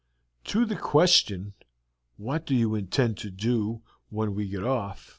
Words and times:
To 0.45 0.65
the 0.65 0.75
question, 0.77 1.53
"What 2.17 2.47
do 2.47 2.55
you 2.55 2.73
intend 2.73 3.17
to 3.19 3.29
do 3.29 3.83
when 4.09 4.33
we 4.33 4.47
get 4.49 4.63
off?" 4.63 5.09